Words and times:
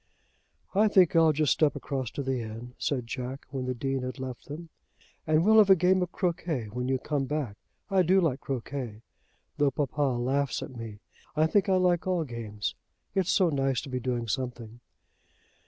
"I 0.73 0.87
think 0.87 1.15
I'll 1.15 1.31
just 1.31 1.51
step 1.53 1.75
across 1.75 2.09
to 2.13 2.23
the 2.23 2.41
inn," 2.41 2.73
said 2.79 3.05
Jack, 3.05 3.45
when 3.51 3.65
the 3.67 3.75
Dean 3.75 4.01
had 4.01 4.17
left 4.17 4.47
them. 4.47 4.69
"And 5.27 5.45
we'll 5.45 5.59
have 5.59 5.69
a 5.69 5.75
game 5.75 6.01
of 6.01 6.11
croquet 6.11 6.69
when 6.71 6.87
you 6.87 6.97
come 6.97 7.25
back. 7.25 7.55
I 7.87 8.01
do 8.01 8.19
like 8.19 8.39
croquet, 8.41 9.03
though 9.59 9.69
papa 9.69 10.01
laughs 10.17 10.63
at 10.63 10.75
me. 10.75 11.01
I 11.35 11.45
think 11.45 11.69
I 11.69 11.75
like 11.75 12.07
all 12.07 12.23
games. 12.23 12.73
It 13.13 13.27
is 13.27 13.29
so 13.29 13.49
nice 13.51 13.79
to 13.81 13.89
be 13.89 13.99
doing 13.99 14.27
something." 14.27 14.79